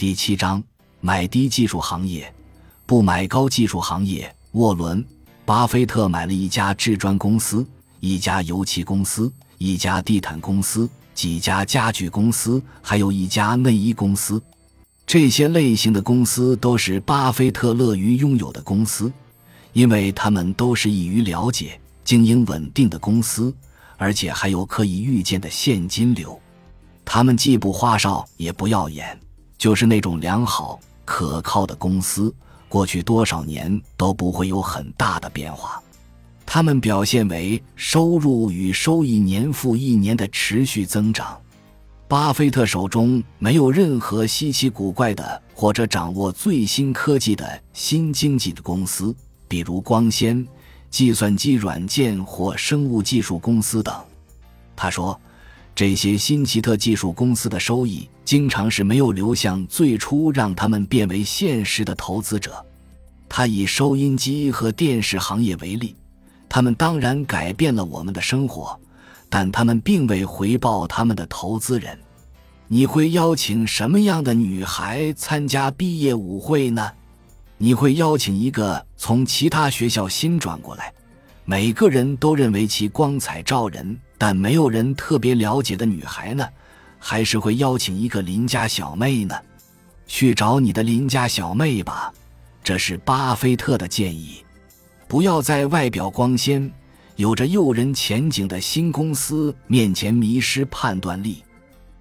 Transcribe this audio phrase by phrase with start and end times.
[0.00, 0.64] 第七章
[1.02, 2.34] 买低技术行业，
[2.86, 4.34] 不买高技术行业。
[4.52, 5.04] 沃伦·
[5.44, 7.66] 巴菲特买了一家制砖公司、
[8.00, 14.42] 一家油漆公司、一家地毯公司、几家家具公司，还有一家内衣公司。
[15.06, 19.12] 这些类型的公司都是巴菲特乐于拥有的公司，
[19.74, 23.54] 因为他们都是易于了解、经营稳定的公司，
[23.98, 26.40] 而且还有可以预见的现金流。
[27.04, 29.20] 他们既不花哨，也不耀眼。
[29.60, 32.34] 就是那种良好可靠的公司，
[32.66, 35.82] 过去多少年都不会有很大的变化。
[36.46, 41.38] 他们表现为收入与收益年复一年的持续增长。
[42.08, 49.14] 巴菲特手中没有任何稀奇古怪的或者掌握最新科技的新经济的公司，
[49.46, 50.42] 比如光纤、
[50.88, 53.94] 计算机软件或生物技术公司等。
[54.74, 55.20] 他说。
[55.74, 62.64] 这些新奇特技术公司的收益经常是没有流向最初让他们变为现实的投资者。
[63.28, 65.96] 他以收音机和电视行业为例，
[66.48, 68.78] 他们当然改变了我们的生活，
[69.28, 71.98] 但他们并未回报他们的投资人。
[72.66, 76.90] 你会邀请什么样的女孩参加毕业舞会呢？
[77.56, 80.92] 你会邀请一个从其他学校新转过来，
[81.44, 83.98] 每个人都认为其光彩照人。
[84.20, 86.46] 但没有人特别了解的女孩呢，
[86.98, 89.34] 还是会邀请一个邻家小妹呢？
[90.06, 92.12] 去找你的邻家小妹吧，
[92.62, 94.44] 这是巴菲特的建议。
[95.08, 96.70] 不要在外表光鲜、
[97.16, 101.42] 有着诱人前景的新公司面前迷失判断力。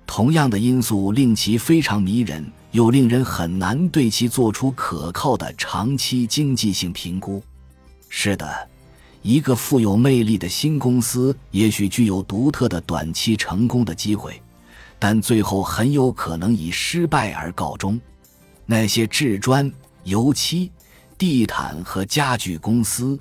[0.05, 7.41] 同样的因素令其非常迷人，又令人很难对其做出可靠的长期经济性评估。
[8.09, 8.67] 是的。
[9.21, 14.41] 一个富有魅力的新公司也许具有独特的短期成功的机会，
[14.97, 17.99] 但最后很有可能以失败而告终。
[18.65, 19.69] 那些制砖、
[20.03, 20.71] 油漆、
[21.17, 23.19] 地毯和家具公司，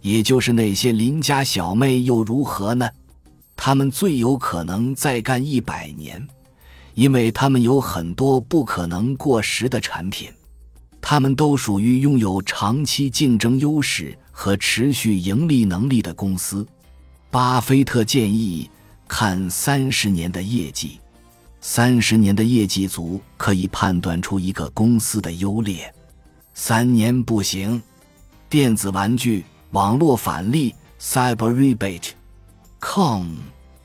[0.00, 2.88] 也就是那些邻家小妹又如何呢？
[3.56, 6.24] 他们最有可能再干一百年，
[6.94, 10.30] 因为他们有很多不可能过时的产品。
[11.00, 14.16] 他们都属于拥有长期竞争优势。
[14.32, 16.66] 和持续盈利能力的公司，
[17.30, 18.68] 巴菲特建议
[19.06, 20.98] 看三十年的业绩。
[21.60, 25.94] 三十年的业绩足可以判断出一个公司的优劣。
[26.54, 27.80] 三年不行。
[28.48, 33.36] 电子玩具网络返利 （Cyber Rebate），com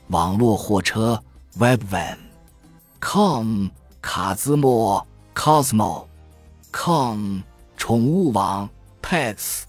[0.08, 1.22] 网络货车
[1.58, 3.68] （Webvan），com
[4.02, 7.38] 卡兹莫 （Cosmo），com
[7.78, 8.68] 宠物网
[9.00, 9.67] （Pets）。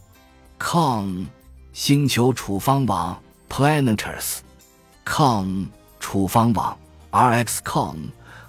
[0.59, 1.23] Com
[1.71, 5.63] 星球处方网 Planeters，com
[5.99, 6.77] 处方网
[7.11, 7.95] RxCom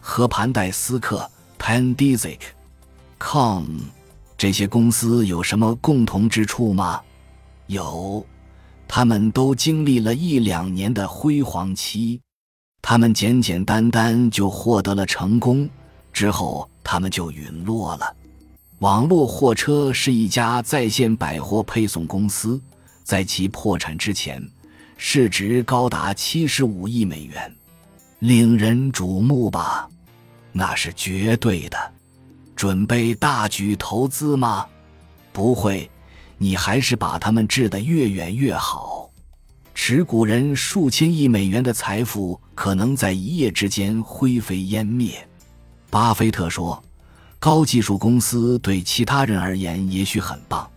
[0.00, 3.65] 和盘带思克 Pandizic，com
[4.37, 7.00] 这些公司有什么共同之处吗？
[7.69, 8.26] 有，
[8.88, 12.20] 他们都经历了一两年的辉煌期，
[12.82, 15.70] 他们简简单单就获得了成功，
[16.12, 18.16] 之后他们就陨落了。
[18.80, 22.58] 网络货车是一家在线百货配送公司，
[23.04, 24.42] 在其破产之前，
[24.96, 27.54] 市值高达七十五亿美元，
[28.20, 29.86] 令人瞩目吧？
[30.50, 31.76] 那是绝对的。
[32.56, 34.66] 准备大举投资吗？
[35.30, 35.90] 不会，
[36.38, 39.10] 你还是把他们治得越远越好。
[39.74, 45.28] 持股人数千亿美元的财富可能在一夜之间灰飞烟灭。
[45.90, 46.82] 巴菲特说。
[47.40, 50.70] 高技术公司对其他人而言也许很棒，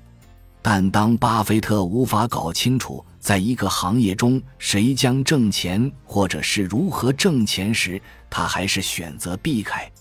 [0.62, 9.91] 但当巴菲特无法搞清楚在一个行业中谁将挣钱或者是如何挣钱时，他还是选择避开。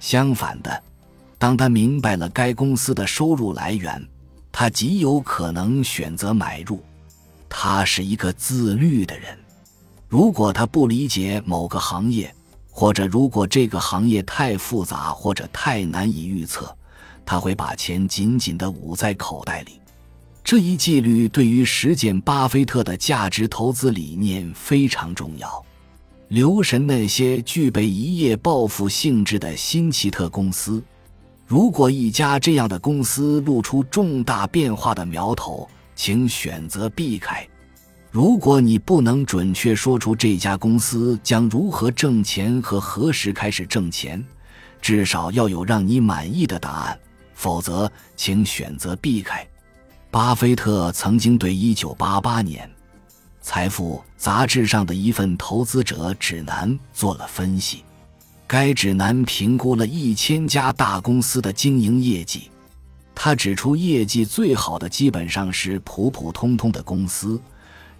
[0.00, 0.82] 相反的，
[1.38, 4.04] 当他明白了该公司的收入来源，
[4.50, 6.82] 他极有可能选择买入。
[7.48, 9.38] 他是一个自律的人，
[10.08, 12.34] 如果他不理解某个行业。
[12.70, 16.74] 或者，如果这个行业太复杂或者太难以预测，
[17.26, 19.80] 他会把钱紧紧地捂在口袋里。
[20.42, 25.64] 这一纪律对于实践巴菲特的价值投资理念非常重要。
[26.28, 30.82] 留神那些具备一夜暴富性质的新奇特公司。
[31.44, 37.46] 如果一家这样的公司露出重大变化的苗头，请选择避开。
[38.12, 44.24] 如果你不能准确说出这家公司将如何挣钱和何时开始挣钱，
[44.82, 46.98] 至少要有让你满意的答案，
[47.34, 49.46] 否则请选择避开。
[50.10, 52.68] 巴菲特曾经对1988年
[53.40, 57.84] 《财富》杂志上的一份投资者指南做了分析，
[58.44, 62.50] 该指南评估了一千家大公司的经营业绩，
[63.14, 67.40] 他指出业绩最好的基本上是普普通通的公司，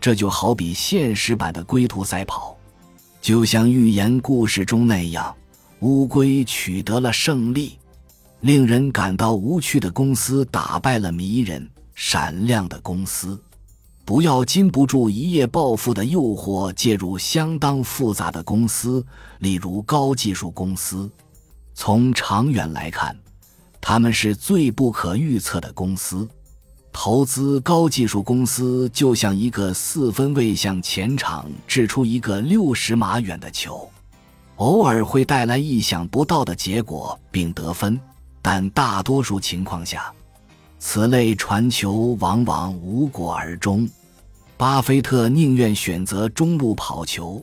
[0.01, 2.57] 这就好比现实版的龟兔赛跑，
[3.21, 5.35] 就像寓言故事中那样，
[5.81, 7.79] 乌龟取得了胜利，
[8.41, 13.39] 令人感到无趣的公司打败了迷人闪亮的公司。
[14.07, 19.05] 不要禁不住一夜暴富的诱惑，介入相当复杂的公司，
[19.39, 21.09] 例如高技术公司。
[21.75, 23.17] 从长远来看，
[23.81, 26.27] 他们是最不可预测的公司。
[27.03, 33.91] 投资高技术公司就像一个四分卫向前场掷出一个六十码远的球，
[34.57, 37.99] 偶尔会带来意想不到的结果并得分，
[38.43, 40.13] 但大多数情况下，
[40.79, 43.89] 此类传球往往无果而终。
[44.59, 47.43] 巴菲特宁愿选择中路跑球，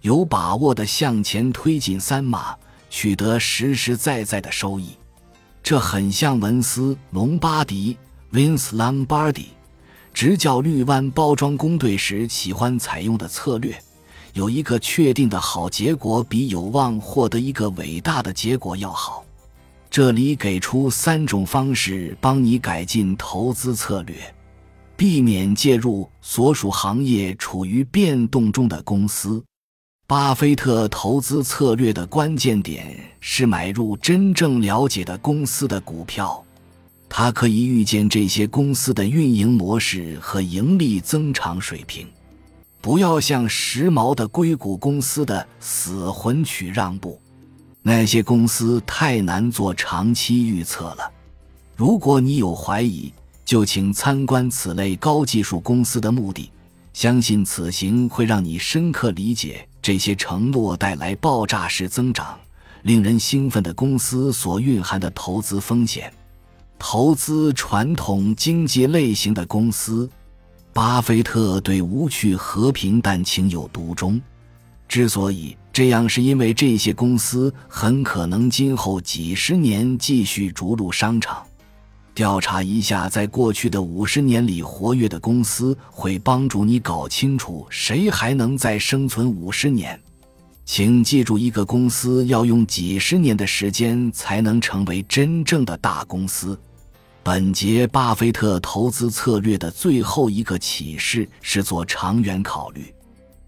[0.00, 2.56] 有把握的向前推进三码，
[2.88, 4.96] 取得实实在在的收益。
[5.62, 7.98] 这很像文斯·隆巴迪
[8.34, 9.46] （Vince Lombardi）
[10.12, 13.80] 执教绿湾包装工队时喜欢采用的策略：
[14.32, 19.24] 有一个确定的好结果，比有望获得一个伟大的结果要好。
[19.88, 24.16] 这里给出三种方式，帮你改进投资策略。
[24.96, 29.40] 避免介入所属行业处于变动中的公司。
[30.06, 36.44] 巴菲特投资策略的关键点是买入真正了解的公司的股票，
[37.16, 42.04] 他可以预见这些公司的运营模式和盈利增长水平。
[42.80, 47.20] 不要向时髦的硅谷公司的死魂曲让步，
[47.82, 51.08] 那些公司太难做长期预测了。
[51.76, 53.12] 如果你有怀疑，
[53.44, 56.50] 就请参观此类高技术公司的目的，
[56.92, 62.36] 相信此行会让你深刻理解这些承诺带来爆炸式增长、
[62.82, 66.12] 令人兴奋的公司所蕴含的投资风险。
[66.86, 70.08] 投资传统经济类型的公司，
[70.74, 74.20] 巴菲特对无趣和平但情有独钟。
[74.86, 81.42] 之所以这样，是因为这些公司很可能今后几十年继续逐鹿商场。
[82.14, 89.98] 调查一下，在过去的五十年里活跃的公司，会帮助你搞清楚谁还能再生存五十年。
[90.66, 96.56] 请记住，一个公司要用几十年的时间才能成为真正的大公司。
[97.24, 102.94] 本节巴菲特投资策略的最后一个启示是做长远考虑。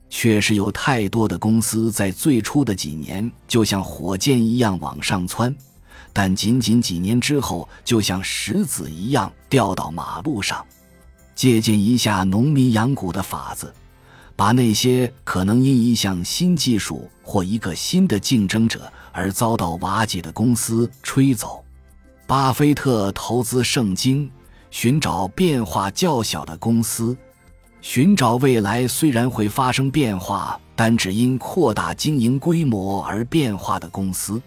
[0.09, 5.55] 确实有太多的公司在最初的几年就像火箭一样往上窜。
[6.11, 10.65] 但仅仅几年之后，就像石子一样掉到马路上。
[11.35, 13.71] 借鉴一下农民养股的法子，
[14.35, 21.63] 把那些可能因一项新技术或一个新的竞争者而遭到瓦解的公司吹走。
[22.27, 24.29] 巴菲特投资圣经，
[24.73, 27.17] 寻找变化较小的公司，
[27.81, 34.43] 寻找未来虽然会发生变化，但只因扩大经营规模而变化的公司。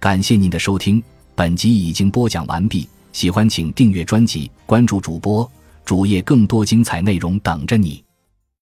[0.00, 1.00] 感谢您的收听，
[1.36, 2.88] 本集已经播讲完毕。
[3.12, 5.48] 喜欢请订阅专辑，关注主播
[5.84, 8.05] 主页，更多精彩内容等着你。